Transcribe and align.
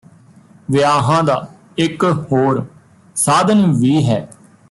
ਵਿਆਹਾਂ 0.71 1.23
ਦਾ 1.23 1.35
ਇੱਕ 1.77 2.03
ਹੋਰ 2.31 2.65
ਸਾਧਨ 3.15 3.65
ਵੀ 3.71 4.03
ਹੈ 4.05 4.27